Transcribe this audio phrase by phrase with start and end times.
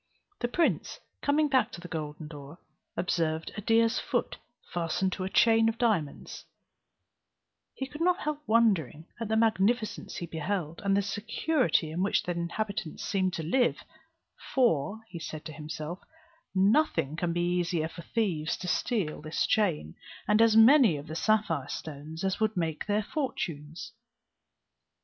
[0.39, 2.57] The prince coming back to the golden door,
[2.97, 4.37] observed a deer's foot
[4.73, 6.43] fastened to a chain of diamonds;
[7.75, 12.23] he could not help wondering at the magnificence he beheld, and the security in which
[12.23, 13.83] the inhabitants seemed to live;
[14.55, 15.99] "for," said he to himself,
[16.55, 19.93] "nothing can be easier than for thieves to steal this chain,
[20.27, 23.91] and as many of the sapphire stones as would make their fortunes."